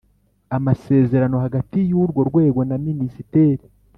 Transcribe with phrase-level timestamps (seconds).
[0.57, 3.63] amasezerano hagati y urwo rwego na Minisiteri